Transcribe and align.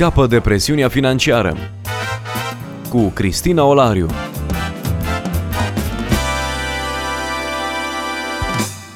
Scapă 0.00 0.26
de 0.26 0.40
presiunea 0.40 0.88
financiară 0.88 1.56
cu 2.90 3.08
Cristina 3.08 3.64
Olariu. 3.64 4.06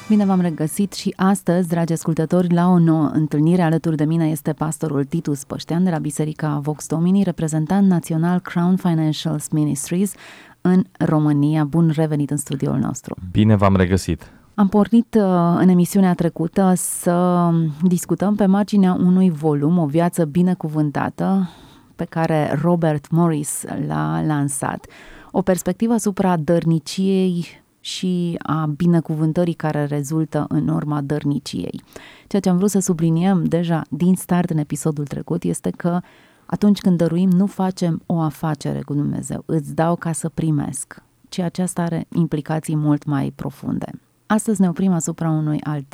Bine 0.09 0.25
v-am 0.25 0.41
regăsit 0.41 0.93
și 0.93 1.13
astăzi, 1.15 1.67
dragi 1.67 1.93
ascultători, 1.93 2.53
la 2.53 2.67
o 2.67 2.79
nouă 2.79 3.09
întâlnire. 3.13 3.61
Alături 3.61 3.95
de 3.95 4.05
mine 4.05 4.27
este 4.27 4.53
pastorul 4.53 5.03
Titus 5.03 5.43
Păștean 5.43 5.83
de 5.83 5.89
la 5.89 5.97
Biserica 5.97 6.59
Vox 6.61 6.87
Domini, 6.87 7.23
reprezentant 7.23 7.87
național 7.87 8.39
Crown 8.39 8.75
Financial 8.75 9.39
Ministries 9.51 10.13
în 10.61 10.83
România. 10.97 11.63
Bun 11.63 11.91
revenit 11.95 12.29
în 12.29 12.37
studioul 12.37 12.77
nostru! 12.77 13.15
Bine 13.31 13.55
v-am 13.55 13.75
regăsit! 13.75 14.31
Am 14.55 14.67
pornit 14.67 15.15
uh, 15.15 15.23
în 15.57 15.67
emisiunea 15.67 16.13
trecută 16.13 16.73
să 16.75 17.49
discutăm 17.83 18.35
pe 18.35 18.45
marginea 18.45 18.93
unui 18.93 19.29
volum, 19.29 19.77
o 19.77 19.85
viață 19.85 20.25
binecuvântată, 20.25 21.49
pe 21.95 22.05
care 22.05 22.59
Robert 22.61 23.11
Morris 23.11 23.63
l-a 23.87 24.23
lansat, 24.25 24.85
o 25.31 25.41
perspectivă 25.41 25.93
asupra 25.93 26.37
dărniciei 26.37 27.45
și 27.79 28.35
a 28.43 28.65
binecuvântării 28.65 29.53
care 29.53 29.85
rezultă 29.85 30.45
în 30.49 30.67
urma 30.67 31.01
dărniciei. 31.01 31.81
Ceea 32.27 32.41
ce 32.41 32.49
am 32.49 32.57
vrut 32.57 32.69
să 32.69 32.79
subliniem 32.79 33.43
deja 33.43 33.81
din 33.89 34.15
start 34.15 34.49
în 34.49 34.57
episodul 34.57 35.05
trecut 35.05 35.43
este 35.43 35.69
că 35.69 35.99
atunci 36.45 36.79
când 36.79 36.97
dăruim, 36.97 37.29
nu 37.29 37.45
facem 37.45 38.01
o 38.05 38.19
afacere 38.19 38.81
cu 38.81 38.93
Dumnezeu, 38.93 39.43
îți 39.45 39.75
dau 39.75 39.95
ca 39.95 40.11
să 40.11 40.29
primesc, 40.29 41.03
ci 41.29 41.39
aceasta 41.39 41.81
are 41.81 42.05
implicații 42.13 42.75
mult 42.75 43.05
mai 43.05 43.33
profunde. 43.35 43.87
Astăzi 44.27 44.61
ne 44.61 44.69
oprim 44.69 44.93
asupra 44.93 45.29
unui 45.29 45.61
alt 45.63 45.93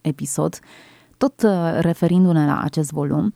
episod, 0.00 0.58
tot 1.16 1.42
uh, 1.42 1.78
referindu-ne 1.80 2.46
la 2.46 2.60
acest 2.60 2.90
volum 2.90 3.34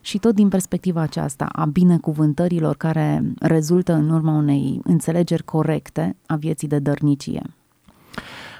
și 0.00 0.18
tot 0.18 0.34
din 0.34 0.48
perspectiva 0.48 1.00
aceasta 1.00 1.48
a 1.52 1.64
binecuvântărilor 1.64 2.76
care 2.76 3.22
rezultă 3.40 3.92
în 3.92 4.10
urma 4.10 4.32
unei 4.32 4.80
înțelegeri 4.84 5.44
corecte 5.44 6.16
a 6.26 6.36
vieții 6.36 6.68
de 6.68 6.78
dărnicie. 6.78 7.42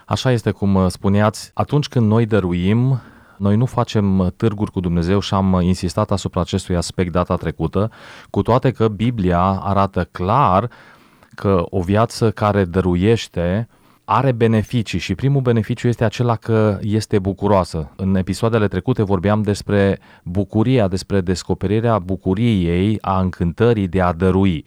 Așa 0.07 0.31
este 0.31 0.51
cum 0.51 0.75
uh, 0.75 0.87
spuneați, 0.89 1.51
atunci 1.55 1.89
când 1.89 2.07
noi 2.07 2.27
dăruim, 2.27 3.01
noi 3.37 3.57
nu 3.57 3.65
facem 3.65 4.19
uh, 4.19 4.27
târguri 4.37 4.71
cu 4.71 4.81
Dumnezeu 4.81 5.21
și 5.21 5.35
am 5.35 5.61
insistat 5.61 6.11
asupra 6.11 6.41
acestui 6.41 6.77
aspect 6.77 7.13
data 7.13 7.37
trecută, 7.37 7.91
cu 8.31 8.43
toate 8.43 8.71
că 8.71 8.89
Biblia 8.89 9.41
arată 9.43 10.09
clar 10.11 10.71
că 11.35 11.65
o 11.71 11.81
viață 11.81 12.31
care 12.31 12.65
dăruiește 12.65 13.69
are 14.13 14.33
beneficii 14.33 14.99
și 14.99 15.15
primul 15.15 15.41
beneficiu 15.41 15.89
este 15.89 16.05
acela 16.05 16.37
că 16.37 16.79
este 16.81 17.19
bucuroasă. 17.19 17.93
În 17.97 18.17
episoadele 18.17 18.69
trecute 18.69 19.03
vorbeam 19.03 19.43
despre 19.43 19.99
bucuria, 20.25 20.89
despre 20.89 21.21
descoperirea 21.21 21.99
bucuriei, 21.99 22.99
a 23.01 23.21
încântării 23.21 23.89
de 23.89 24.01
a 24.01 24.13
dărui. 24.13 24.65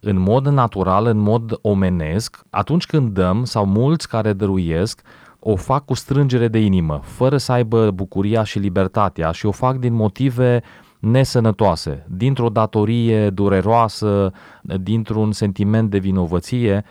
În 0.00 0.18
mod 0.18 0.46
natural, 0.46 1.06
în 1.06 1.18
mod 1.18 1.58
omenesc, 1.62 2.40
atunci 2.50 2.86
când 2.86 3.14
dăm, 3.14 3.44
sau 3.44 3.66
mulți 3.66 4.08
care 4.08 4.32
dăruiesc, 4.32 5.00
o 5.38 5.56
fac 5.56 5.84
cu 5.84 5.94
strângere 5.94 6.48
de 6.48 6.58
inimă, 6.58 7.00
fără 7.02 7.36
să 7.36 7.52
aibă 7.52 7.90
bucuria 7.90 8.44
și 8.44 8.58
libertatea 8.58 9.30
și 9.30 9.46
o 9.46 9.50
fac 9.50 9.76
din 9.76 9.92
motive 9.92 10.62
nesănătoase, 10.98 12.06
dintr-o 12.08 12.48
datorie 12.48 13.30
dureroasă, 13.30 14.32
dintr-un 14.62 15.32
sentiment 15.32 15.90
de 15.90 15.98
vinovăție, 15.98 16.84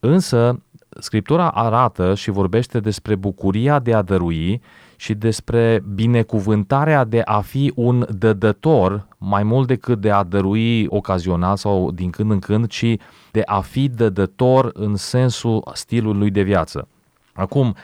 însă 0.00 0.58
Scriptura 0.98 1.48
arată 1.48 2.14
și 2.14 2.30
vorbește 2.30 2.80
despre 2.80 3.14
bucuria 3.14 3.78
de 3.78 3.94
a 3.94 4.02
dărui 4.02 4.62
și 4.96 5.14
despre 5.14 5.82
binecuvântarea 5.94 7.04
de 7.04 7.22
a 7.24 7.40
fi 7.40 7.72
un 7.74 8.06
dădător 8.18 9.06
mai 9.18 9.42
mult 9.42 9.66
decât 9.66 10.00
de 10.00 10.10
a 10.10 10.22
dărui 10.22 10.86
ocazional 10.88 11.56
sau 11.56 11.90
din 11.90 12.10
când 12.10 12.30
în 12.30 12.38
când, 12.38 12.66
ci 12.66 12.96
de 13.30 13.42
a 13.44 13.60
fi 13.60 13.88
dădător 13.88 14.70
în 14.74 14.96
sensul 14.96 15.70
stilului 15.72 16.30
de 16.30 16.42
viață. 16.42 16.88
Acum, 17.32 17.74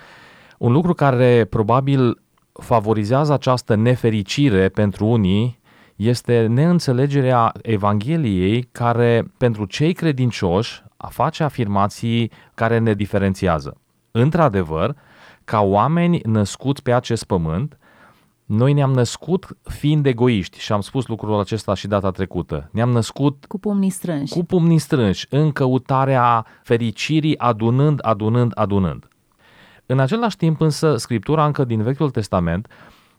un 0.59 0.73
lucru 0.73 0.95
care 0.95 1.45
probabil 1.45 2.23
favorizează 2.53 3.33
această 3.33 3.75
nefericire 3.75 4.69
pentru 4.69 5.07
unii 5.07 5.59
este 5.97 6.47
neînțelegerea 6.47 7.53
Evangheliei 7.63 8.69
care 8.73 9.33
pentru 9.37 9.65
cei 9.65 9.93
credincioși 9.93 10.83
a 11.03 11.09
face 11.09 11.43
afirmații 11.43 12.31
care 12.55 12.79
ne 12.79 12.95
diferențiază. 12.95 13.77
Într-adevăr, 14.11 14.97
ca 15.45 15.61
oameni 15.61 16.21
născuți 16.25 16.83
pe 16.83 16.93
acest 16.93 17.25
pământ, 17.25 17.79
noi 18.45 18.73
ne-am 18.73 18.93
născut 18.93 19.47
fiind 19.63 20.07
egoiști 20.07 20.59
și 20.59 20.73
am 20.73 20.81
spus 20.81 21.07
lucrul 21.07 21.41
acesta 21.41 21.75
și 21.75 21.87
data 21.87 22.11
trecută. 22.11 22.69
Ne-am 22.73 22.91
născut 22.91 23.45
cu 23.49 23.59
pumnii 23.59 23.91
strânși. 23.91 24.33
Cu 24.33 24.45
pumnii 24.45 24.79
strânși, 24.79 25.27
în 25.31 25.53
căutarea 25.53 26.47
fericirii, 26.63 27.39
adunând, 27.39 27.99
adunând, 28.03 28.53
adunând. 28.55 29.09
În 29.87 29.99
același 29.99 30.37
timp 30.37 30.61
însă, 30.61 30.97
Scriptura 30.97 31.47
încă 31.47 31.65
din 31.65 31.83
Vechiul 31.83 32.11
Testament 32.11 32.69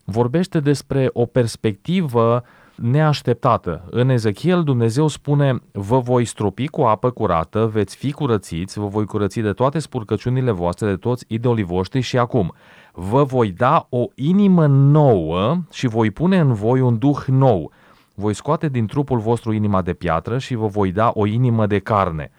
vorbește 0.03 0.59
despre 0.59 1.09
o 1.13 1.25
perspectivă 1.25 2.43
neașteptată. 2.81 3.87
În 3.89 4.09
Ezechiel 4.09 4.63
Dumnezeu 4.63 5.07
spune, 5.07 5.61
vă 5.71 5.99
voi 5.99 6.25
stropi 6.25 6.67
cu 6.67 6.81
apă 6.81 7.09
curată, 7.09 7.65
veți 7.65 7.95
fi 7.95 8.11
curățiți, 8.11 8.79
vă 8.79 8.87
voi 8.87 9.05
curăți 9.05 9.39
de 9.39 9.53
toate 9.53 9.79
spurcăciunile 9.79 10.51
voastre, 10.51 10.87
de 10.87 10.95
toți 10.95 11.25
idolii 11.27 11.63
voștri 11.63 11.99
și 11.99 12.17
acum 12.17 12.53
vă 12.93 13.23
voi 13.23 13.51
da 13.51 13.87
o 13.89 14.05
inimă 14.15 14.65
nouă 14.67 15.57
și 15.71 15.87
voi 15.87 16.11
pune 16.11 16.39
în 16.39 16.53
voi 16.53 16.81
un 16.81 16.97
duh 16.97 17.23
nou. 17.27 17.71
Voi 18.15 18.33
scoate 18.33 18.69
din 18.69 18.85
trupul 18.85 19.19
vostru 19.19 19.53
inima 19.53 19.81
de 19.81 19.93
piatră 19.93 20.37
și 20.37 20.55
vă 20.55 20.67
voi 20.67 20.91
da 20.91 21.11
o 21.13 21.25
inimă 21.25 21.67
de 21.67 21.79
carne. 21.79 22.31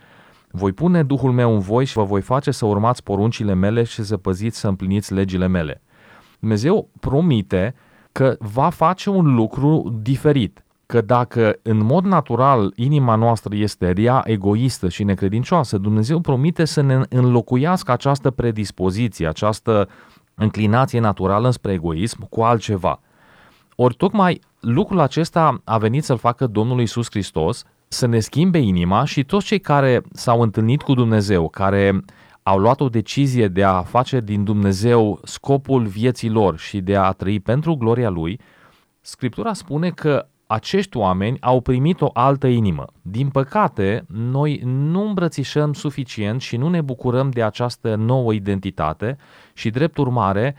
Voi 0.51 0.73
pune 0.73 1.03
Duhul 1.03 1.33
meu 1.33 1.55
în 1.55 1.61
voi 1.61 1.85
și 1.85 1.93
vă 1.93 2.05
voi 2.05 2.21
face 2.21 2.51
să 2.51 2.67
urmați 2.67 3.03
poruncile 3.03 3.55
mele 3.55 3.83
și 3.83 4.05
să 4.05 4.17
păziți 4.17 4.59
să 4.59 4.69
împliniți 4.69 5.13
legile 5.13 5.47
mele. 5.47 5.83
Dumnezeu 6.39 6.89
promite 7.01 7.75
că 8.13 8.37
va 8.39 8.69
face 8.69 9.11
un 9.11 9.35
lucru 9.35 9.99
diferit. 10.03 10.65
Că 10.87 11.01
dacă 11.01 11.59
în 11.63 11.85
mod 11.85 12.05
natural 12.05 12.73
inima 12.77 13.15
noastră 13.15 13.55
este 13.55 13.91
rea, 13.91 14.23
egoistă 14.25 14.89
și 14.89 15.05
necredincioasă, 15.05 15.79
Dumnezeu 15.79 16.21
promite 16.21 16.65
să 16.65 16.81
ne 16.81 17.01
înlocuiască 17.09 17.93
această 17.93 18.31
predispoziție, 18.31 19.27
această 19.27 19.89
înclinație 20.35 21.01
naturală 21.01 21.51
spre 21.51 21.73
egoism 21.73 22.29
cu 22.29 22.43
altceva. 22.43 23.01
Ori 23.77 23.95
tocmai 23.95 24.41
lucrul 24.61 25.01
acesta 25.01 25.61
a 25.65 25.79
venit 25.79 26.05
să-l 26.05 26.19
facă 26.19 26.47
Domnul 26.47 26.81
Isus 26.81 27.07
Hristos, 27.11 27.65
să 27.89 28.07
ne 28.07 28.21
schimbe 28.21 28.59
inima 28.59 29.05
și 29.05 29.25
toți 29.25 29.47
cei 29.47 29.59
care 29.59 30.03
s-au 30.13 30.41
întâlnit 30.41 30.83
cu 30.83 30.95
Dumnezeu, 30.95 31.49
care 31.49 32.05
au 32.43 32.59
luat 32.59 32.81
o 32.81 32.89
decizie 32.89 33.49
de 33.49 33.65
a 33.65 33.83
face 33.83 34.21
din 34.21 34.45
Dumnezeu 34.45 35.21
scopul 35.25 35.87
vieții 35.87 36.31
lor 36.31 36.59
și 36.59 36.81
de 36.81 36.97
a 36.97 37.13
trăi 37.13 37.41
pentru 37.41 37.75
gloria 37.75 38.09
Lui, 38.09 38.41
Scriptura 39.01 39.53
spune 39.53 39.91
că 39.91 40.27
acești 40.47 40.97
oameni 40.97 41.41
au 41.41 41.61
primit 41.61 42.01
o 42.01 42.11
altă 42.13 42.47
inimă. 42.47 42.85
Din 43.03 43.29
păcate, 43.29 44.05
noi 44.07 44.61
nu 44.65 45.07
îmbrățișăm 45.07 45.73
suficient 45.73 46.41
și 46.41 46.57
nu 46.57 46.69
ne 46.69 46.81
bucurăm 46.81 47.31
de 47.31 47.43
această 47.43 47.95
nouă 47.95 48.33
identitate 48.33 49.17
și, 49.53 49.71
drept 49.71 49.97
urmare, 49.97 50.57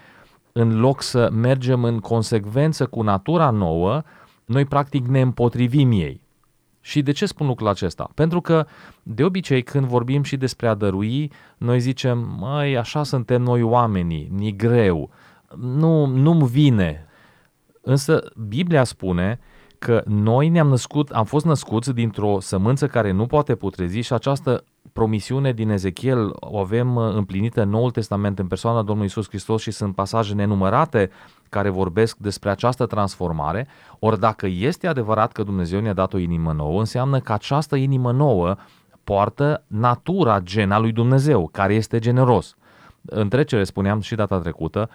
în 0.51 0.79
loc 0.79 1.01
să 1.01 1.29
mergem 1.31 1.83
în 1.83 1.99
consecvență 1.99 2.85
cu 2.85 3.01
natura 3.01 3.49
nouă, 3.49 4.01
noi 4.45 4.65
practic 4.65 5.05
ne 5.05 5.21
împotrivim 5.21 5.91
ei. 5.91 6.22
Și 6.85 7.01
de 7.01 7.11
ce 7.11 7.25
spun 7.25 7.47
lucrul 7.47 7.67
acesta? 7.67 8.11
Pentru 8.15 8.41
că 8.41 8.65
de 9.03 9.23
obicei 9.23 9.63
când 9.63 9.85
vorbim 9.85 10.23
și 10.23 10.37
despre 10.37 10.67
a 10.67 10.73
dărui, 10.73 11.31
noi 11.57 11.79
zicem, 11.79 12.35
măi, 12.39 12.77
așa 12.77 13.03
suntem 13.03 13.41
noi 13.41 13.61
oamenii, 13.61 14.29
ni 14.31 14.55
greu, 14.55 15.09
nu, 15.57 16.05
nu-mi 16.05 16.47
vine. 16.47 17.07
Însă 17.81 18.31
Biblia 18.47 18.83
spune 18.83 19.39
că 19.83 20.03
noi 20.05 20.49
ne-am 20.49 20.67
născut, 20.67 21.09
am 21.09 21.25
fost 21.25 21.45
născuți 21.45 21.93
dintr-o 21.93 22.39
sămânță 22.39 22.87
care 22.87 23.11
nu 23.11 23.25
poate 23.25 23.55
putrezi 23.55 23.99
și 23.99 24.13
această 24.13 24.63
promisiune 24.93 25.51
din 25.51 25.69
Ezechiel 25.69 26.31
o 26.33 26.57
avem 26.57 26.95
uh, 26.95 27.13
împlinită 27.13 27.61
în 27.61 27.69
Noul 27.69 27.91
Testament 27.91 28.39
în 28.39 28.47
persoana 28.47 28.77
Domnului 28.77 29.05
Isus 29.05 29.27
Hristos 29.27 29.61
și 29.61 29.71
sunt 29.71 29.95
pasaje 29.95 30.33
nenumărate 30.33 31.09
care 31.49 31.69
vorbesc 31.69 32.17
despre 32.17 32.49
această 32.49 32.85
transformare. 32.85 33.67
Ori 33.99 34.19
dacă 34.19 34.47
este 34.47 34.87
adevărat 34.87 35.31
că 35.31 35.43
Dumnezeu 35.43 35.79
ne-a 35.79 35.93
dat 35.93 36.13
o 36.13 36.17
inimă 36.17 36.51
nouă, 36.51 36.79
înseamnă 36.79 37.19
că 37.19 37.33
această 37.33 37.75
inimă 37.75 38.11
nouă 38.11 38.55
poartă 39.03 39.63
natura 39.67 40.39
gena 40.39 40.79
lui 40.79 40.91
Dumnezeu, 40.91 41.49
care 41.51 41.73
este 41.73 41.99
generos. 41.99 42.55
În 43.05 43.29
trecere 43.29 43.63
spuneam 43.63 43.99
și 43.99 44.15
data 44.15 44.39
trecută 44.39 44.89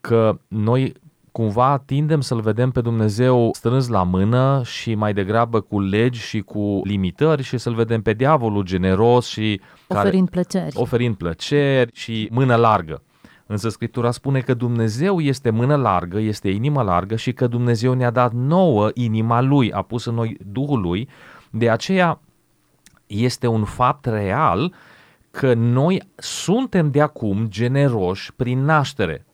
că 0.00 0.38
noi 0.48 0.92
cumva 1.32 1.82
tindem 1.84 2.20
să-L 2.20 2.40
vedem 2.40 2.70
pe 2.70 2.80
Dumnezeu 2.80 3.50
strâns 3.52 3.88
la 3.88 4.02
mână 4.02 4.62
și 4.64 4.94
mai 4.94 5.14
degrabă 5.14 5.60
cu 5.60 5.80
legi 5.80 6.20
și 6.20 6.40
cu 6.40 6.80
limitări 6.84 7.42
și 7.42 7.58
să-L 7.58 7.74
vedem 7.74 8.02
pe 8.02 8.12
diavolul 8.12 8.62
generos 8.62 9.26
și 9.26 9.60
oferind 9.88 10.28
care, 10.28 10.42
plăceri. 10.42 10.76
Oferind 10.76 11.16
plăceri 11.16 11.90
și 11.94 12.28
mână 12.32 12.56
largă. 12.56 13.02
Însă 13.46 13.68
Scriptura 13.68 14.10
spune 14.10 14.40
că 14.40 14.54
Dumnezeu 14.54 15.20
este 15.20 15.50
mână 15.50 15.76
largă, 15.76 16.18
este 16.18 16.48
inimă 16.48 16.82
largă 16.82 17.16
și 17.16 17.32
că 17.32 17.46
Dumnezeu 17.46 17.92
ne-a 17.92 18.10
dat 18.10 18.32
nouă 18.32 18.90
inima 18.94 19.40
Lui, 19.40 19.72
a 19.72 19.82
pus 19.82 20.04
în 20.04 20.14
noi 20.14 20.36
Duhul 20.46 20.80
Lui. 20.80 21.08
De 21.50 21.70
aceea 21.70 22.20
este 23.06 23.46
un 23.46 23.64
fapt 23.64 24.06
real 24.06 24.74
că 25.30 25.54
noi 25.54 26.02
suntem 26.16 26.90
de 26.90 27.00
acum 27.00 27.46
generoși 27.48 28.32
prin 28.34 28.64
naștere. 28.64 29.24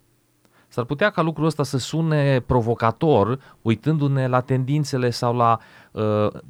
S-ar 0.76 0.84
putea 0.84 1.10
ca 1.10 1.22
lucrul 1.22 1.46
ăsta 1.46 1.62
să 1.62 1.78
sune 1.78 2.40
provocator, 2.40 3.38
uitându-ne 3.62 4.26
la 4.26 4.40
tendințele 4.40 5.10
sau 5.10 5.36
la 5.36 5.58
uh, 5.92 6.02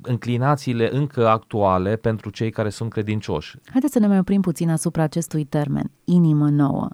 înclinațiile 0.02 0.96
încă 0.96 1.28
actuale 1.28 1.96
pentru 1.96 2.30
cei 2.30 2.50
care 2.50 2.68
sunt 2.68 2.90
credincioși. 2.90 3.58
Haideți 3.70 3.92
să 3.92 3.98
ne 3.98 4.06
mai 4.06 4.18
oprim 4.18 4.40
puțin 4.40 4.70
asupra 4.70 5.02
acestui 5.02 5.44
termen, 5.44 5.90
inimă 6.04 6.48
nouă. 6.48 6.88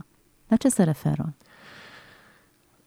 La 0.49 0.56
ce 0.56 0.69
se 0.69 0.82
referă? 0.82 1.34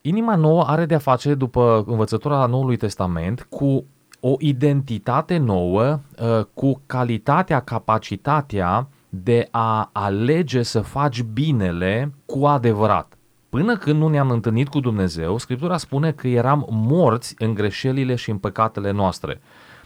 Inima 0.01 0.35
nouă 0.35 0.63
are 0.63 0.85
de-a 0.85 0.97
face, 0.97 1.33
după 1.33 1.83
învățătura 1.87 2.45
Noului 2.45 2.77
Testament, 2.77 3.47
cu 3.49 3.85
o 4.19 4.35
identitate 4.39 5.37
nouă, 5.37 5.99
uh, 6.19 6.45
cu 6.53 6.81
calitatea, 6.85 7.59
capacitatea 7.59 8.87
de 9.09 9.47
a 9.51 9.89
alege 9.93 10.63
să 10.63 10.81
faci 10.81 11.21
binele 11.21 12.13
cu 12.25 12.45
adevărat. 12.45 13.14
Până 13.55 13.77
când 13.77 13.99
nu 13.99 14.07
ne-am 14.07 14.29
întâlnit 14.29 14.67
cu 14.67 14.79
Dumnezeu, 14.79 15.37
Scriptura 15.37 15.77
spune 15.77 16.11
că 16.11 16.27
eram 16.27 16.67
morți 16.69 17.35
în 17.37 17.53
greșelile 17.53 18.15
și 18.15 18.29
în 18.29 18.37
păcatele 18.37 18.91
noastre. 18.91 19.41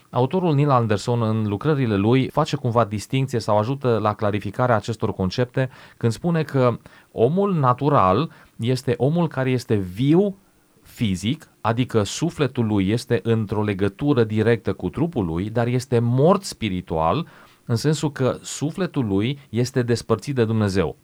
Autorul 0.09 0.55
Neil 0.55 0.69
Anderson 0.69 1.21
în 1.21 1.47
lucrările 1.47 1.95
lui 1.95 2.27
face 2.27 2.55
cumva 2.55 2.85
distinție 2.85 3.39
sau 3.39 3.57
ajută 3.57 3.99
la 4.01 4.13
clarificarea 4.13 4.75
acestor 4.75 5.13
concepte 5.13 5.69
când 5.97 6.11
spune 6.11 6.43
că 6.43 6.77
omul 7.11 7.53
natural 7.53 8.31
este 8.59 8.93
omul 8.97 9.27
care 9.27 9.49
este 9.49 9.75
viu 9.75 10.35
fizic, 10.81 11.49
adică 11.61 12.03
sufletul 12.03 12.65
lui 12.65 12.89
este 12.89 13.19
într-o 13.23 13.63
legătură 13.63 14.23
directă 14.23 14.73
cu 14.73 14.89
trupul 14.89 15.25
lui, 15.25 15.49
dar 15.49 15.67
este 15.67 15.99
mort 15.99 16.43
spiritual, 16.43 17.27
în 17.65 17.75
sensul 17.75 18.11
că 18.11 18.37
sufletul 18.41 19.05
lui 19.05 19.39
este 19.49 19.81
despărțit 19.81 20.35
de 20.35 20.45
Dumnezeu. 20.45 20.95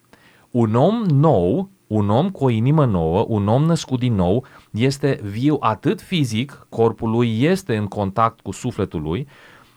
Un 0.51 0.75
om 0.75 1.03
nou 1.03 1.69
un 1.87 2.09
om 2.09 2.29
cu 2.29 2.43
o 2.43 2.49
inimă 2.49 2.85
nouă, 2.85 3.25
un 3.27 3.47
om 3.47 3.63
născut 3.63 3.99
din 3.99 4.15
nou, 4.15 4.45
este 4.71 5.19
viu 5.23 5.57
atât 5.59 6.01
fizic, 6.01 6.67
corpul 6.69 7.09
lui 7.09 7.43
este 7.43 7.77
în 7.77 7.85
contact 7.85 8.39
cu 8.39 8.51
sufletul 8.51 9.01
lui, 9.01 9.27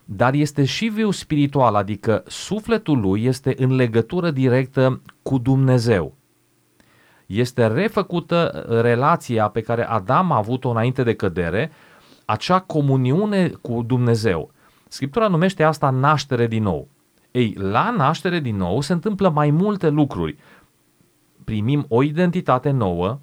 dar 0.04 0.34
este 0.34 0.64
și 0.64 0.86
viu 0.86 1.10
spiritual, 1.10 1.74
adică 1.74 2.22
sufletul 2.26 3.00
lui 3.00 3.24
este 3.24 3.54
în 3.58 3.74
legătură 3.74 4.30
directă 4.30 5.00
cu 5.22 5.38
Dumnezeu. 5.38 6.16
Este 7.26 7.66
refăcută 7.66 8.66
relația 8.68 9.48
pe 9.48 9.60
care 9.60 9.88
Adam 9.88 10.32
a 10.32 10.36
avut-o 10.36 10.70
înainte 10.70 11.02
de 11.02 11.14
cădere, 11.14 11.70
acea 12.24 12.60
comuniune 12.60 13.48
cu 13.48 13.82
Dumnezeu. 13.86 14.50
Scriptura 14.88 15.28
numește 15.28 15.62
asta 15.62 15.90
naștere 15.90 16.46
din 16.46 16.62
nou. 16.62 16.88
Ei, 17.30 17.54
la 17.58 17.90
naștere 17.90 18.40
din 18.40 18.56
nou 18.56 18.80
se 18.80 18.92
întâmplă 18.92 19.28
mai 19.28 19.50
multe 19.50 19.88
lucruri 19.88 20.36
primim 21.48 21.84
o 21.88 22.02
identitate 22.02 22.70
nouă, 22.70 23.18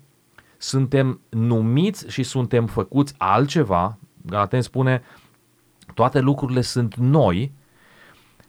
suntem 0.57 1.19
numiți 1.29 2.09
și 2.09 2.23
suntem 2.23 2.65
făcuți 2.65 3.13
altceva, 3.17 3.97
Galaten 4.25 4.61
spune, 4.61 5.01
toate 5.93 6.19
lucrurile 6.19 6.61
sunt 6.61 6.95
noi 6.95 7.51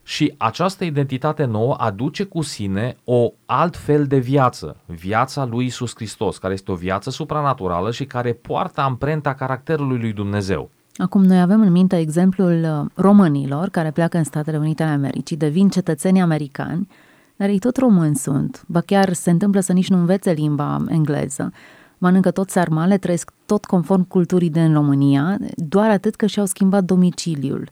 și 0.03 0.35
această 0.37 0.85
identitate 0.85 1.45
nouă 1.45 1.75
aduce 1.79 2.25
cu 2.25 2.43
sine 2.43 2.97
o 3.05 3.33
alt 3.47 3.77
fel 3.77 4.07
de 4.07 4.19
viață, 4.19 4.77
viața 4.87 5.45
lui 5.45 5.65
Isus 5.65 5.93
Hristos, 5.95 6.39
care 6.39 6.53
este 6.53 6.71
o 6.71 6.75
viață 6.75 7.11
supranaturală 7.11 7.91
și 7.91 8.05
care 8.05 8.33
poartă 8.33 8.81
amprenta 8.81 9.35
caracterului 9.35 9.99
lui 9.99 10.13
Dumnezeu. 10.13 10.71
Acum 10.97 11.25
noi 11.25 11.41
avem 11.41 11.61
în 11.61 11.71
minte 11.71 11.99
exemplul 11.99 12.65
uh, 12.65 12.91
românilor 12.95 13.69
care 13.69 13.91
pleacă 13.91 14.17
în 14.17 14.25
Statele 14.25 14.59
Unite 14.59 14.83
ale 14.83 14.93
Americii, 14.93 15.37
devin 15.37 15.69
cetățeni 15.69 16.21
americani 16.21 16.89
dar 17.37 17.49
ei 17.49 17.59
tot 17.59 17.77
români 17.77 18.17
sunt, 18.17 18.65
ba 18.67 18.81
chiar 18.81 19.13
se 19.13 19.31
întâmplă 19.31 19.61
să 19.61 19.73
nici 19.73 19.89
nu 19.89 19.97
învețe 19.97 20.33
limba 20.33 20.85
engleză. 20.89 21.53
Mănâncă 21.99 22.31
tot 22.31 22.51
sarmale, 22.51 22.99
trăiesc 22.99 23.31
tot 23.47 23.65
conform 23.65 24.09
culturii 24.09 24.51
din 24.51 24.73
România, 24.73 25.37
doar 25.55 25.91
atât 25.91 26.15
că 26.15 26.27
și-au 26.27 26.47
schimbat 26.47 26.85
domiciliul. 26.85 27.69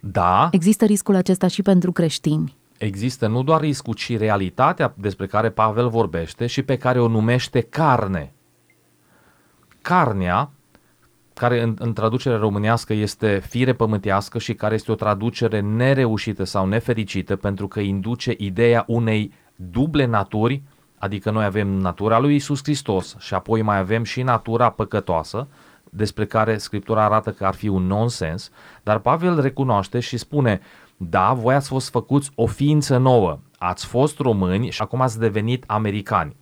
Da. 0.00 0.48
Există 0.52 0.84
riscul 0.84 1.14
acesta 1.14 1.46
și 1.46 1.62
pentru 1.62 1.92
creștini. 1.92 2.56
Există 2.78 3.26
nu 3.26 3.42
doar 3.42 3.60
riscul, 3.60 3.94
ci 3.94 4.16
realitatea 4.16 4.94
despre 4.96 5.26
care 5.26 5.50
Pavel 5.50 5.88
vorbește 5.88 6.46
și 6.46 6.62
pe 6.62 6.76
care 6.76 7.00
o 7.00 7.08
numește 7.08 7.60
carne. 7.60 8.32
Carnea 9.82 10.50
care 11.34 11.62
în, 11.62 11.76
în 11.78 11.92
traducere 11.92 12.36
românească 12.36 12.92
este 12.92 13.42
fire 13.48 13.72
pământească 13.72 14.38
și 14.38 14.54
care 14.54 14.74
este 14.74 14.92
o 14.92 14.94
traducere 14.94 15.60
nereușită 15.60 16.44
sau 16.44 16.66
nefericită 16.66 17.36
pentru 17.36 17.68
că 17.68 17.80
induce 17.80 18.34
ideea 18.38 18.84
unei 18.86 19.32
duble 19.54 20.04
naturi, 20.04 20.62
adică 20.98 21.30
noi 21.30 21.44
avem 21.44 21.68
natura 21.68 22.18
lui 22.18 22.34
Isus 22.34 22.62
Hristos 22.62 23.16
și 23.18 23.34
apoi 23.34 23.62
mai 23.62 23.78
avem 23.78 24.04
și 24.04 24.22
natura 24.22 24.70
păcătoasă, 24.70 25.48
despre 25.94 26.26
care 26.26 26.56
Scriptura 26.56 27.04
arată 27.04 27.30
că 27.30 27.46
ar 27.46 27.54
fi 27.54 27.68
un 27.68 27.86
nonsens, 27.86 28.50
dar 28.82 28.98
Pavel 28.98 29.40
recunoaște 29.40 30.00
și 30.00 30.16
spune, 30.16 30.60
da, 30.96 31.32
voi 31.32 31.54
ați 31.54 31.68
fost 31.68 31.90
făcuți 31.90 32.30
o 32.34 32.46
ființă 32.46 32.96
nouă, 32.96 33.38
ați 33.58 33.86
fost 33.86 34.18
români 34.18 34.70
și 34.70 34.82
acum 34.82 35.00
ați 35.00 35.18
devenit 35.18 35.64
americani. 35.66 36.36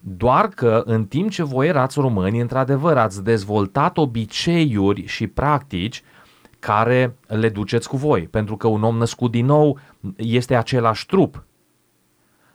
Doar 0.00 0.48
că 0.48 0.82
în 0.84 1.04
timp 1.04 1.30
ce 1.30 1.42
voi 1.42 1.68
erați 1.68 2.00
români, 2.00 2.40
într-adevăr, 2.40 2.96
ați 2.96 3.24
dezvoltat 3.24 3.98
obiceiuri 3.98 5.06
și 5.06 5.26
practici 5.26 6.02
care 6.58 7.16
le 7.26 7.48
duceți 7.48 7.88
cu 7.88 7.96
voi, 7.96 8.22
pentru 8.22 8.56
că 8.56 8.66
un 8.66 8.82
om 8.82 8.96
născut 8.96 9.30
din 9.30 9.46
nou 9.46 9.78
este 10.16 10.54
același 10.54 11.06
trup. 11.06 11.44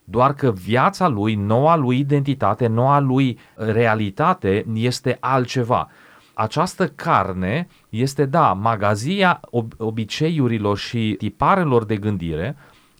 Doar 0.03 0.33
că 0.33 0.51
viața 0.51 1.07
lui, 1.07 1.35
noua 1.35 1.75
lui 1.75 1.99
identitate, 1.99 2.67
noua 2.67 2.99
lui 2.99 3.39
realitate 3.55 4.65
este 4.73 5.17
altceva. 5.19 5.89
Această 6.33 6.87
carne 6.87 7.67
este, 7.89 8.25
da, 8.25 8.53
magazia 8.53 9.39
obiceiurilor 9.77 10.77
și 10.77 11.15
tiparelor 11.17 11.85
de 11.85 11.97
gândire, 11.97 12.55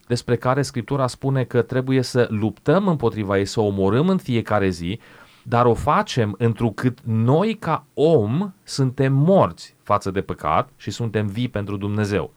despre 0.06 0.36
care 0.36 0.62
Scriptura 0.62 1.06
spune 1.06 1.44
că 1.44 1.62
trebuie 1.62 2.02
să 2.02 2.26
luptăm 2.30 2.88
împotriva 2.88 3.38
ei, 3.38 3.44
să 3.44 3.60
o 3.60 3.64
omorâm 3.64 4.08
în 4.08 4.18
fiecare 4.18 4.68
zi, 4.68 5.00
dar 5.42 5.66
o 5.66 5.74
facem 5.74 6.34
întrucât 6.38 6.98
noi 7.04 7.54
ca 7.54 7.84
om 7.94 8.52
suntem 8.62 9.12
morți 9.12 9.74
față 9.82 10.10
de 10.10 10.20
păcat 10.20 10.68
și 10.76 10.90
suntem 10.90 11.26
vii 11.26 11.48
pentru 11.48 11.76
Dumnezeu. 11.76 12.32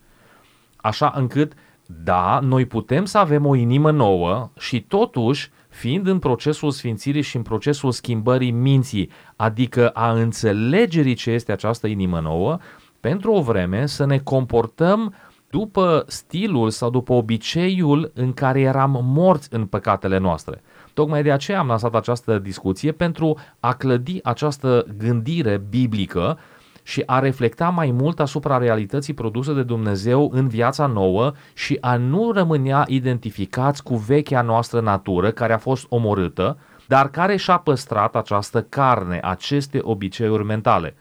Așa 0.75 1.13
încât, 1.15 1.53
da, 1.85 2.39
noi 2.43 2.65
putem 2.65 3.05
să 3.05 3.17
avem 3.17 3.45
o 3.45 3.55
inimă 3.55 3.91
nouă 3.91 4.49
și 4.59 4.81
totuși, 4.81 5.51
fiind 5.69 6.07
în 6.07 6.19
procesul 6.19 6.71
sfințirii 6.71 7.21
și 7.21 7.35
în 7.35 7.41
procesul 7.41 7.91
schimbării 7.91 8.51
minții, 8.51 9.09
adică 9.35 9.89
a 9.89 10.11
înțelegerii 10.11 11.13
ce 11.13 11.31
este 11.31 11.51
această 11.51 11.87
inimă 11.87 12.19
nouă, 12.19 12.57
pentru 12.99 13.31
o 13.31 13.41
vreme 13.41 13.85
să 13.85 14.05
ne 14.05 14.17
comportăm 14.17 15.13
după 15.49 16.03
stilul 16.07 16.69
sau 16.69 16.89
după 16.89 17.13
obiceiul 17.13 18.11
în 18.13 18.33
care 18.33 18.59
eram 18.59 18.99
morți 19.03 19.47
în 19.51 19.65
păcatele 19.65 20.17
noastre. 20.17 20.61
Tocmai 20.93 21.23
de 21.23 21.31
aceea 21.31 21.59
am 21.59 21.67
lansat 21.67 21.95
această 21.95 22.39
discuție 22.39 22.91
pentru 22.91 23.37
a 23.59 23.73
clădi 23.73 24.19
această 24.23 24.85
gândire 24.97 25.61
biblică 25.69 26.37
și 26.83 27.03
a 27.05 27.19
reflecta 27.19 27.69
mai 27.69 27.91
mult 27.91 28.19
asupra 28.19 28.57
realității 28.57 29.13
produse 29.13 29.53
de 29.53 29.63
Dumnezeu 29.63 30.29
în 30.33 30.47
viața 30.47 30.85
nouă 30.85 31.31
și 31.53 31.77
a 31.81 31.97
nu 31.97 32.31
rămânea 32.31 32.85
identificați 32.87 33.83
cu 33.83 33.95
vechea 33.95 34.41
noastră 34.41 34.81
natură 34.81 35.31
care 35.31 35.53
a 35.53 35.57
fost 35.57 35.85
omorâtă, 35.89 36.57
dar 36.87 37.09
care 37.09 37.35
și-a 37.35 37.57
păstrat 37.57 38.15
această 38.15 38.61
carne, 38.61 39.19
aceste 39.23 39.79
obiceiuri 39.81 40.43
mentale. 40.43 40.95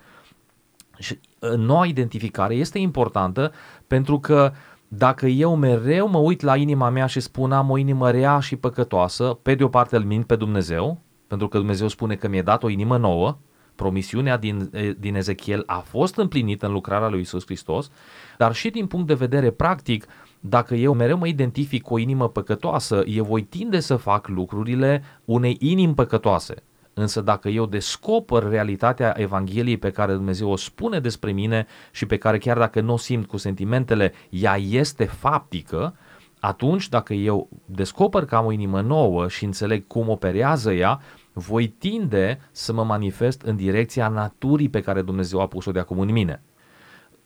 Și 0.99 1.19
uh, 1.39 1.51
noua 1.51 1.87
identificare 1.87 2.55
este 2.55 2.79
importantă 2.79 3.53
pentru 3.89 4.19
că 4.19 4.53
dacă 4.89 5.27
eu 5.27 5.57
mereu 5.57 6.09
mă 6.09 6.19
uit 6.19 6.41
la 6.41 6.57
inima 6.57 6.89
mea 6.91 7.07
și 7.07 7.21
spun 7.21 7.53
am 7.53 7.71
o 7.71 7.77
inimă 7.77 8.11
rea 8.11 8.39
și 8.41 8.57
păcătoasă, 8.57 9.39
pe 9.43 9.55
de 9.55 9.65
o 9.65 9.69
parte 9.69 9.97
îl 9.97 10.05
mint 10.05 10.27
pe 10.27 10.37
Dumnezeu, 10.37 10.99
pentru 11.27 11.49
că 11.49 11.59
Dumnezeu 11.59 11.89
spune 11.89 12.15
că 12.15 12.29
mi-e 12.29 12.43
dat 12.43 12.63
o 12.63 12.69
inimă 12.69 12.97
nouă, 12.97 13.39
promisiunea 13.75 14.37
din, 14.37 14.71
din 14.99 15.15
Ezechiel 15.15 15.63
a 15.67 15.79
fost 15.79 16.17
împlinită 16.17 16.67
în 16.67 16.73
lucrarea 16.73 17.09
lui 17.09 17.21
Isus 17.21 17.45
Hristos, 17.45 17.91
dar 18.39 18.55
și 18.55 18.71
din 18.71 18.87
punct 18.87 19.07
de 19.07 19.15
vedere 19.15 19.51
practic, 19.51 20.07
dacă 20.41 20.75
eu 20.75 20.95
mereu 20.95 21.19
mă 21.19 21.27
identific 21.27 21.83
cu 21.83 21.95
o 21.95 21.99
inimă 21.99 22.29
păcătoasă, 22.29 23.03
eu 23.07 23.25
voi 23.25 23.43
tinde 23.43 23.81
să 23.81 23.97
fac 23.97 24.29
lucrurile 24.29 25.03
unei 25.25 25.57
inimi 25.61 25.95
păcătoase. 25.95 26.55
Însă 26.99 27.21
dacă 27.21 27.49
eu 27.49 27.67
descoper 27.67 28.43
realitatea 28.43 29.15
Evangheliei 29.17 29.77
pe 29.77 29.91
care 29.91 30.13
Dumnezeu 30.13 30.51
o 30.51 30.57
spune 30.57 31.01
despre 31.01 31.33
mine 31.33 31.67
și 31.91 32.07
pe 32.07 32.17
care 32.17 32.39
chiar 32.39 32.59
dacă 32.59 32.81
nu 32.81 32.93
o 32.93 32.97
simt 32.97 33.27
cu 33.27 33.37
sentimentele, 33.37 34.13
ea 34.31 34.57
este 34.57 35.05
faptică, 35.05 35.95
Atunci, 36.41 36.89
dacă 36.89 37.15
eu 37.15 37.49
descoper 37.65 38.25
că 38.25 38.37
am 38.37 38.47
o 38.47 38.53
inimă 38.53 38.81
nouă 38.81 39.29
și 39.29 39.45
înțeleg 39.45 39.87
cum 39.87 40.09
operează 40.09 40.73
ea, 40.73 41.01
voi 41.33 41.69
tinde 41.69 42.41
să 42.51 42.73
mă 42.73 42.85
manifest 42.85 43.43
în 43.43 43.57
direcția 43.57 44.09
naturii 44.09 44.69
pe 44.69 44.81
care 44.81 45.03
Dumnezeu 45.03 45.41
a 45.41 45.47
pus-o 45.47 45.71
de 45.71 45.79
acum 45.79 46.01
în 46.01 46.13
mine. 46.13 46.43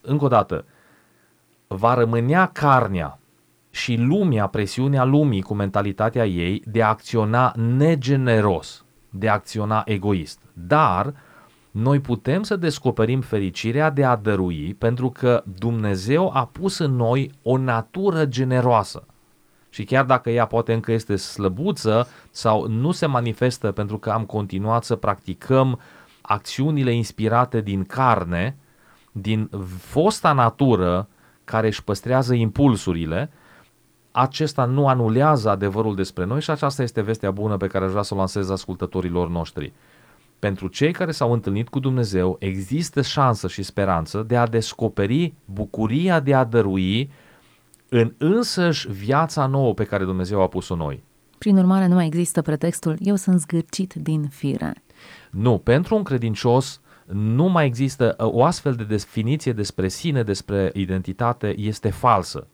Încă 0.00 0.24
o 0.24 0.28
dată, 0.28 0.64
va 1.66 1.94
rămânea 1.94 2.46
carnea 2.46 3.18
și 3.70 3.96
lumea, 3.96 4.46
presiunea 4.46 5.04
lumii 5.04 5.42
cu 5.42 5.54
mentalitatea 5.54 6.26
ei 6.26 6.62
de 6.66 6.82
a 6.82 6.88
acționa 6.88 7.52
negeneros, 7.56 8.81
de 9.12 9.28
a 9.28 9.32
acționa 9.32 9.82
egoist. 9.84 10.38
Dar 10.52 11.14
noi 11.70 12.00
putem 12.00 12.42
să 12.42 12.56
descoperim 12.56 13.20
fericirea 13.20 13.90
de 13.90 14.04
a 14.04 14.16
dărui 14.16 14.74
pentru 14.74 15.10
că 15.10 15.42
Dumnezeu 15.58 16.30
a 16.34 16.46
pus 16.46 16.78
în 16.78 16.96
noi 16.96 17.30
o 17.42 17.56
natură 17.56 18.26
generoasă. 18.26 19.04
Și 19.70 19.84
chiar 19.84 20.04
dacă 20.04 20.30
ea 20.30 20.46
poate 20.46 20.72
încă 20.72 20.92
este 20.92 21.16
slăbuță 21.16 22.08
sau 22.30 22.68
nu 22.68 22.90
se 22.90 23.06
manifestă 23.06 23.70
pentru 23.70 23.98
că 23.98 24.10
am 24.10 24.24
continuat 24.24 24.84
să 24.84 24.96
practicăm 24.96 25.80
acțiunile 26.20 26.92
inspirate 26.92 27.60
din 27.60 27.84
carne, 27.84 28.56
din 29.12 29.50
fosta 29.78 30.32
natură 30.32 31.08
care 31.44 31.66
își 31.66 31.84
păstrează 31.84 32.34
impulsurile, 32.34 33.30
acesta 34.12 34.64
nu 34.64 34.88
anulează 34.88 35.50
adevărul 35.50 35.94
despre 35.94 36.24
noi 36.24 36.40
și 36.40 36.50
aceasta 36.50 36.82
este 36.82 37.00
vestea 37.00 37.30
bună 37.30 37.56
pe 37.56 37.66
care 37.66 37.84
aș 37.84 37.90
vrea 37.90 38.02
să 38.02 38.14
o 38.14 38.16
lansez 38.16 38.50
ascultătorilor 38.50 39.28
noștri. 39.28 39.72
Pentru 40.38 40.66
cei 40.68 40.92
care 40.92 41.10
s-au 41.10 41.32
întâlnit 41.32 41.68
cu 41.68 41.78
Dumnezeu, 41.78 42.36
există 42.38 43.02
șansă 43.02 43.48
și 43.48 43.62
speranță 43.62 44.24
de 44.26 44.36
a 44.36 44.46
descoperi 44.46 45.34
bucuria 45.44 46.20
de 46.20 46.34
a 46.34 46.44
dărui 46.44 47.10
în 47.88 48.14
însăși 48.18 48.90
viața 48.90 49.46
nouă 49.46 49.74
pe 49.74 49.84
care 49.84 50.04
Dumnezeu 50.04 50.42
a 50.42 50.46
pus-o 50.46 50.76
noi. 50.76 51.02
Prin 51.38 51.56
urmare, 51.56 51.86
nu 51.86 51.94
mai 51.94 52.06
există 52.06 52.42
pretextul, 52.42 52.96
eu 53.00 53.16
sunt 53.16 53.40
zgârcit 53.40 53.94
din 53.94 54.28
fire. 54.28 54.82
Nu, 55.30 55.58
pentru 55.58 55.96
un 55.96 56.02
credincios 56.02 56.80
nu 57.06 57.44
mai 57.44 57.66
există 57.66 58.14
o 58.18 58.44
astfel 58.44 58.72
de 58.72 58.84
definiție 58.84 59.52
despre 59.52 59.88
sine, 59.88 60.22
despre 60.22 60.70
identitate, 60.74 61.54
este 61.58 61.90
falsă. 61.90 62.46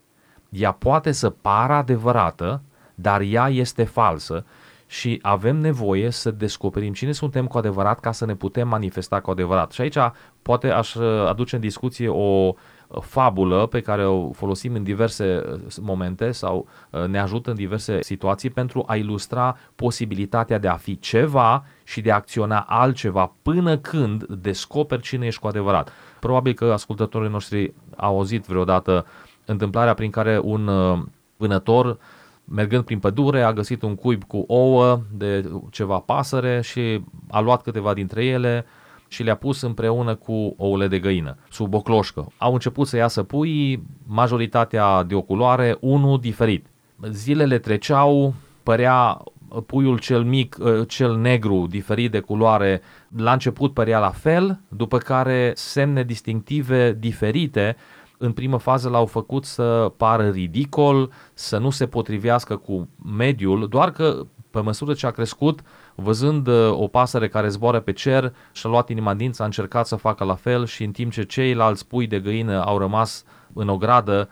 Ea 0.48 0.72
poate 0.72 1.12
să 1.12 1.30
pară 1.30 1.72
adevărată, 1.72 2.62
dar 2.94 3.20
ea 3.20 3.48
este 3.48 3.84
falsă 3.84 4.44
și 4.86 5.18
avem 5.22 5.56
nevoie 5.56 6.10
să 6.10 6.30
descoperim 6.30 6.92
cine 6.92 7.12
suntem 7.12 7.46
cu 7.46 7.58
adevărat 7.58 8.00
ca 8.00 8.12
să 8.12 8.24
ne 8.24 8.34
putem 8.34 8.68
manifesta 8.68 9.20
cu 9.20 9.30
adevărat. 9.30 9.72
Și 9.72 9.80
aici 9.80 9.98
poate 10.42 10.70
aș 10.70 10.94
aduce 11.26 11.54
în 11.54 11.60
discuție 11.60 12.08
o 12.08 12.54
fabulă 13.00 13.66
pe 13.66 13.80
care 13.80 14.06
o 14.06 14.32
folosim 14.32 14.74
în 14.74 14.82
diverse 14.82 15.42
uh, 15.52 15.60
momente 15.80 16.30
sau 16.30 16.68
uh, 16.90 17.04
ne 17.04 17.18
ajută 17.18 17.50
în 17.50 17.56
diverse 17.56 18.02
situații 18.02 18.50
pentru 18.50 18.84
a 18.86 18.96
ilustra 18.96 19.56
posibilitatea 19.76 20.58
de 20.58 20.68
a 20.68 20.76
fi 20.76 20.98
ceva 20.98 21.64
și 21.84 22.00
de 22.00 22.10
a 22.10 22.14
acționa 22.14 22.58
altceva 22.68 23.32
până 23.42 23.78
când 23.78 24.24
descoperi 24.24 25.02
cine 25.02 25.26
ești 25.26 25.40
cu 25.40 25.46
adevărat. 25.46 25.92
Probabil 26.20 26.52
că 26.52 26.72
ascultătorii 26.72 27.30
noștri 27.30 27.74
au 27.96 28.16
auzit 28.16 28.44
vreodată 28.44 29.06
întâmplarea 29.50 29.94
prin 29.94 30.10
care 30.10 30.40
un 30.42 30.66
uh, 30.66 30.98
vânător 31.36 31.98
mergând 32.44 32.84
prin 32.84 32.98
pădure, 32.98 33.42
a 33.42 33.52
găsit 33.52 33.82
un 33.82 33.94
cuib 33.94 34.24
cu 34.24 34.44
ouă 34.46 35.00
de 35.16 35.50
ceva 35.70 35.98
pasăre 35.98 36.60
și 36.62 37.04
a 37.30 37.40
luat 37.40 37.62
câteva 37.62 37.94
dintre 37.94 38.24
ele, 38.24 38.66
și 39.08 39.22
le-a 39.22 39.34
pus 39.34 39.60
împreună 39.60 40.14
cu 40.14 40.54
ouăle 40.56 40.88
de 40.88 40.98
găină, 40.98 41.36
sub 41.50 41.74
o 41.74 41.80
cloșcă. 41.80 42.26
Au 42.38 42.52
început 42.52 42.86
să 42.86 42.96
iasă 42.96 43.22
pui, 43.22 43.82
majoritatea 44.06 45.02
de 45.02 45.14
o 45.14 45.22
culoare, 45.22 45.76
unul 45.80 46.20
diferit. 46.20 46.66
Zilele 47.10 47.58
treceau, 47.58 48.34
părea 48.62 49.22
puiul 49.66 49.98
cel 49.98 50.22
mic, 50.22 50.58
ă, 50.60 50.84
cel 50.84 51.16
negru, 51.16 51.66
diferit 51.70 52.10
de 52.10 52.20
culoare, 52.20 52.82
la 53.16 53.32
început 53.32 53.74
părea 53.74 53.98
la 53.98 54.10
fel, 54.10 54.60
după 54.68 54.98
care 54.98 55.52
semne 55.54 56.02
distinctive 56.02 56.96
diferite 56.98 57.76
în 58.18 58.32
primă 58.32 58.56
fază 58.56 58.88
l-au 58.88 59.06
făcut 59.06 59.44
să 59.44 59.92
pară 59.96 60.28
ridicol, 60.28 61.10
să 61.34 61.58
nu 61.58 61.70
se 61.70 61.86
potrivească 61.86 62.56
cu 62.56 62.88
mediul, 63.16 63.68
doar 63.68 63.90
că 63.90 64.26
pe 64.50 64.60
măsură 64.60 64.94
ce 64.94 65.06
a 65.06 65.10
crescut, 65.10 65.60
văzând 65.94 66.46
uh, 66.46 66.70
o 66.70 66.86
pasăre 66.86 67.28
care 67.28 67.48
zboară 67.48 67.80
pe 67.80 67.92
cer, 67.92 68.34
și-a 68.52 68.70
luat 68.70 68.88
inima 68.88 69.14
din 69.14 69.32
a 69.38 69.44
încercat 69.44 69.86
să 69.86 69.96
facă 69.96 70.24
la 70.24 70.34
fel 70.34 70.66
și 70.66 70.84
în 70.84 70.90
timp 70.90 71.12
ce 71.12 71.22
ceilalți 71.22 71.86
pui 71.86 72.06
de 72.06 72.20
găină 72.20 72.64
au 72.64 72.78
rămas 72.78 73.24
în 73.52 73.68
o 73.68 73.76
gradă, 73.76 74.28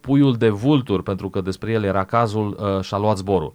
puiul 0.00 0.36
de 0.36 0.48
vultur, 0.48 1.02
pentru 1.02 1.30
că 1.30 1.40
despre 1.40 1.72
el 1.72 1.82
era 1.82 2.04
cazul, 2.04 2.56
uh, 2.60 2.84
și-a 2.84 2.98
luat 2.98 3.16
zborul. 3.16 3.54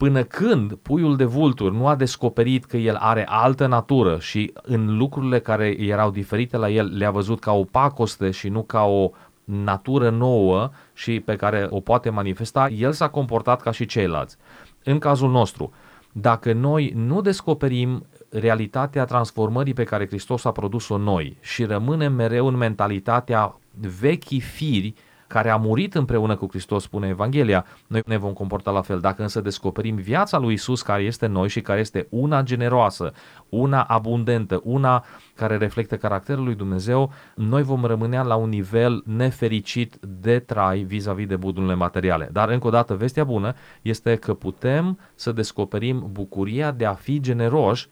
Până 0.00 0.22
când 0.22 0.74
puiul 0.74 1.16
de 1.16 1.24
vultur 1.24 1.72
nu 1.72 1.86
a 1.86 1.94
descoperit 1.94 2.64
că 2.64 2.76
el 2.76 2.94
are 2.94 3.24
altă 3.28 3.66
natură 3.66 4.18
și 4.18 4.52
în 4.62 4.96
lucrurile 4.96 5.40
care 5.40 5.76
erau 5.80 6.10
diferite 6.10 6.56
la 6.56 6.70
el 6.70 6.96
le-a 6.96 7.10
văzut 7.10 7.40
ca 7.40 7.52
o 7.52 7.64
pacoste 7.64 8.30
și 8.30 8.48
nu 8.48 8.62
ca 8.62 8.84
o 8.84 9.10
natură 9.44 10.10
nouă 10.10 10.70
și 10.92 11.20
pe 11.20 11.36
care 11.36 11.66
o 11.70 11.80
poate 11.80 12.10
manifesta, 12.10 12.68
el 12.68 12.92
s-a 12.92 13.08
comportat 13.08 13.60
ca 13.60 13.70
și 13.70 13.86
ceilalți. 13.86 14.36
În 14.84 14.98
cazul 14.98 15.30
nostru, 15.30 15.72
dacă 16.12 16.52
noi 16.52 16.92
nu 16.94 17.20
descoperim 17.20 18.06
realitatea 18.28 19.04
transformării 19.04 19.74
pe 19.74 19.84
care 19.84 20.06
Hristos 20.06 20.44
a 20.44 20.52
produs-o 20.52 20.96
noi 20.96 21.36
și 21.40 21.64
rămânem 21.64 22.12
mereu 22.12 22.46
în 22.46 22.56
mentalitatea 22.56 23.58
vechii 24.00 24.40
firi 24.40 24.94
care 25.30 25.50
a 25.50 25.56
murit 25.56 25.94
împreună 25.94 26.36
cu 26.36 26.46
Hristos, 26.48 26.82
spune 26.82 27.08
Evanghelia, 27.08 27.66
noi 27.86 28.02
ne 28.06 28.16
vom 28.16 28.32
comporta 28.32 28.70
la 28.70 28.80
fel. 28.80 29.00
Dacă 29.00 29.22
însă 29.22 29.40
descoperim 29.40 29.96
viața 29.96 30.38
lui 30.38 30.52
Isus 30.52 30.82
care 30.82 31.02
este 31.02 31.26
noi 31.26 31.48
și 31.48 31.60
care 31.60 31.80
este 31.80 32.06
una 32.10 32.42
generoasă, 32.42 33.12
una 33.48 33.82
abundentă, 33.82 34.60
una 34.64 35.04
care 35.34 35.56
reflectă 35.56 35.96
caracterul 35.96 36.44
lui 36.44 36.54
Dumnezeu, 36.54 37.12
noi 37.34 37.62
vom 37.62 37.84
rămâne 37.84 38.22
la 38.22 38.34
un 38.34 38.48
nivel 38.48 39.02
nefericit 39.06 39.98
de 40.00 40.38
trai 40.38 40.78
vis-a-vis 40.78 41.26
de 41.26 41.36
bunurile 41.36 41.74
materiale. 41.74 42.28
Dar, 42.32 42.48
încă 42.48 42.66
o 42.66 42.70
dată, 42.70 42.94
vestea 42.94 43.24
bună 43.24 43.54
este 43.82 44.16
că 44.16 44.34
putem 44.34 44.98
să 45.14 45.32
descoperim 45.32 46.08
bucuria 46.12 46.70
de 46.70 46.84
a 46.84 46.94
fi 46.94 47.20
generoși 47.20 47.88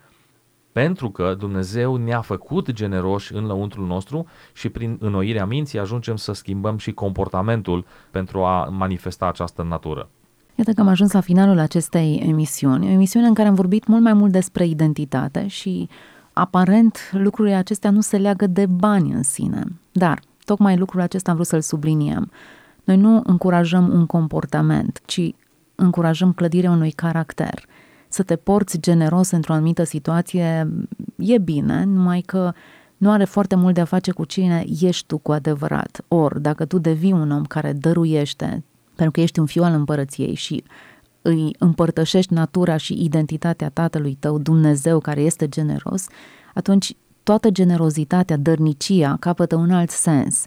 pentru 0.79 1.11
că 1.11 1.35
Dumnezeu 1.39 1.97
ne-a 1.97 2.21
făcut 2.21 2.73
generoși 2.73 3.35
în 3.35 3.47
lăuntrul 3.47 3.87
nostru 3.87 4.27
și 4.53 4.69
prin 4.69 4.97
înnoirea 5.01 5.47
minții 5.47 5.79
ajungem 5.79 6.17
să 6.17 6.33
schimbăm 6.33 6.77
și 6.77 6.93
comportamentul 6.93 7.87
pentru 8.11 8.45
a 8.45 8.65
manifesta 8.65 9.27
această 9.27 9.63
natură. 9.63 10.09
Iată 10.55 10.73
că 10.73 10.81
am 10.81 10.89
ajuns 10.89 11.13
la 11.13 11.21
finalul 11.21 11.59
acestei 11.59 12.23
emisiuni, 12.27 12.87
o 12.87 12.91
emisiune 12.91 13.27
în 13.27 13.35
care 13.35 13.49
am 13.49 13.55
vorbit 13.55 13.87
mult 13.87 14.03
mai 14.03 14.13
mult 14.13 14.33
despre 14.33 14.67
identitate 14.67 15.47
și 15.47 15.89
aparent 16.33 17.11
lucrurile 17.13 17.55
acestea 17.55 17.91
nu 17.91 18.01
se 18.01 18.17
leagă 18.17 18.47
de 18.47 18.67
bani 18.67 19.13
în 19.13 19.23
sine. 19.23 19.63
Dar 19.93 20.21
tocmai 20.45 20.77
lucrul 20.77 21.01
acesta 21.01 21.31
am 21.31 21.37
vrut 21.37 21.49
să-l 21.49 21.61
subliniem. 21.61 22.31
Noi 22.85 22.97
nu 22.97 23.23
încurajăm 23.25 23.89
un 23.93 24.07
comportament, 24.07 25.01
ci 25.05 25.21
încurajăm 25.75 26.33
clădirea 26.33 26.71
unui 26.71 26.91
caracter– 26.91 27.65
să 28.09 28.23
te 28.23 28.37
porți 28.37 28.81
generos 28.81 29.31
într-o 29.31 29.53
anumită 29.53 29.85
situație 29.85 30.69
e 31.17 31.39
bine, 31.39 31.85
numai 31.85 32.21
că 32.21 32.53
nu 32.97 33.11
are 33.11 33.25
foarte 33.25 33.55
mult 33.55 33.75
de 33.75 33.81
a 33.81 33.85
face 33.85 34.11
cu 34.11 34.25
cine 34.25 34.65
ești 34.81 35.07
tu 35.07 35.19
cu 35.19 35.33
adevărat. 35.33 36.05
Ori, 36.09 36.43
dacă 36.43 36.65
tu 36.65 36.79
devii 36.79 37.13
un 37.13 37.31
om 37.31 37.45
care 37.45 37.73
dăruiește, 37.73 38.65
pentru 38.95 39.11
că 39.11 39.21
ești 39.21 39.39
un 39.39 39.47
fiu 39.47 39.63
al 39.63 39.75
împărăției 39.75 40.35
și 40.35 40.65
îi 41.23 41.55
împărtășești 41.59 42.33
natura 42.33 42.77
și 42.77 43.05
identitatea 43.05 43.69
tatălui 43.69 44.17
tău, 44.21 44.39
Dumnezeu 44.39 44.99
care 44.99 45.21
este 45.21 45.49
generos, 45.49 46.07
atunci 46.55 46.97
toată 47.23 47.51
generozitatea, 47.51 48.37
dărnicia 48.37 49.17
capătă 49.21 49.57
un 49.57 49.71
alt 49.71 49.91
sens. 49.91 50.45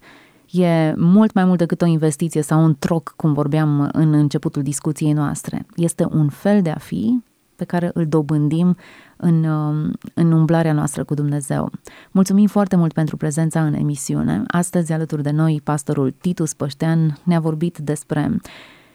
E 0.52 0.94
mult 0.98 1.34
mai 1.34 1.46
mult 1.46 1.58
decât 1.58 1.82
o 1.82 1.86
investiție 1.86 2.42
sau 2.42 2.64
un 2.64 2.76
troc, 2.80 3.14
cum 3.16 3.34
vorbeam 3.34 3.90
în 3.92 4.14
începutul 4.14 4.62
discuției 4.62 5.14
noastre. 5.14 5.66
Este 5.76 6.08
un 6.12 6.30
fel 6.30 6.62
de 6.62 6.70
a 6.70 6.78
fi 6.78 7.24
pe 7.62 7.68
care 7.68 7.92
îl 7.94 8.06
dobândim 8.08 8.76
în, 9.18 9.44
um, 9.44 9.92
în 10.14 10.32
umblarea 10.32 10.74
noastră 10.74 11.04
cu 11.04 11.14
Dumnezeu. 11.14 11.72
Mulțumim 12.12 12.48
foarte 12.48 12.76
mult 12.76 12.94
pentru 12.94 13.18
prezența 13.18 13.66
în 13.66 13.74
emisiune. 13.74 14.44
Astăzi, 14.48 14.94
alături 14.94 15.24
de 15.24 15.32
noi, 15.32 15.62
pastorul 15.64 16.12
Titus 16.12 16.54
Păștean 16.54 17.18
ne-a 17.24 17.40
vorbit 17.40 17.78
despre 17.78 18.40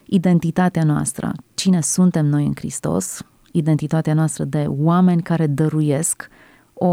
identitatea 0.05 0.85
noastră, 0.85 1.33
cine 1.55 1.81
suntem 1.81 2.27
noi 2.27 2.47
în 2.47 2.53
Hristos, 2.55 3.23
identitatea 3.53 4.15
noastră 4.15 4.45
de 4.45 4.65
oameni 4.69 5.23
care 5.23 5.47
dăruiesc, 5.47 6.29
o, 6.75 6.87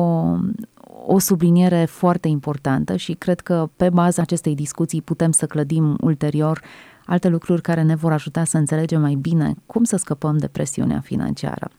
o 1.05 1.19
subliniere 1.19 1.85
foarte 1.85 2.27
importantă 2.27 2.95
și 2.95 3.13
cred 3.13 3.39
că 3.39 3.69
pe 3.75 3.89
baza 3.89 4.21
acestei 4.21 4.55
discuții 4.55 5.01
putem 5.01 5.31
să 5.31 5.45
clădim 5.45 5.97
ulterior 6.01 6.61
alte 7.05 7.27
lucruri 7.27 7.61
care 7.61 7.81
ne 7.81 7.95
vor 7.95 8.11
ajuta 8.11 8.43
să 8.43 8.57
înțelegem 8.57 9.01
mai 9.01 9.17
bine 9.21 9.53
cum 9.65 9.83
să 9.83 9.95
scăpăm 9.95 10.37
de 10.37 10.47
presiunea 10.47 10.99
financiară. 10.99 11.69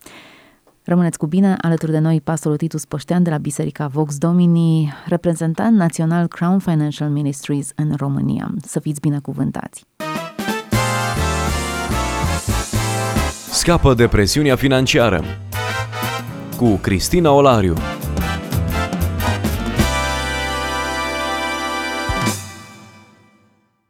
Rămâneți 0.87 1.19
cu 1.19 1.27
bine, 1.27 1.57
alături 1.61 1.91
de 1.91 1.99
noi 1.99 2.21
pastorul 2.21 2.57
Titus 2.57 2.85
Păștean 2.85 3.23
de 3.23 3.31
la 3.31 3.39
Biserica 3.39 3.87
Vox 3.87 4.19
Domini, 4.19 4.93
reprezentant 5.07 5.77
național 5.77 6.27
Crown 6.27 6.59
Financial 6.59 7.09
Ministries 7.09 7.71
în 7.75 7.95
România. 7.97 8.55
Să 8.63 8.81
fiți 8.81 9.01
binecuvântați! 9.01 9.85
Scapă 13.51 13.95
de 13.95 14.07
presiunea 14.07 14.57
financiară 14.57 15.25
cu 16.57 16.75
Cristina 16.75 17.31
Olariu. 17.31 17.75